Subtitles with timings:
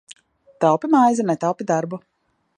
[0.65, 2.01] Taupi maizi, netaupi darbu!